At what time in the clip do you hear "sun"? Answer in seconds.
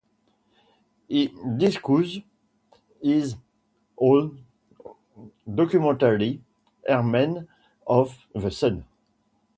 8.49-8.85